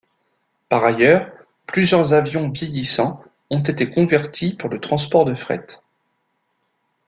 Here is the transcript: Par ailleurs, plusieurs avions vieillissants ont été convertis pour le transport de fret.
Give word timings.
Par 0.67 0.83
ailleurs, 0.83 1.31
plusieurs 1.67 2.13
avions 2.13 2.49
vieillissants 2.49 3.23
ont 3.51 3.59
été 3.61 3.87
convertis 3.87 4.55
pour 4.55 4.67
le 4.67 4.79
transport 4.79 5.25
de 5.25 5.35
fret. 5.35 5.67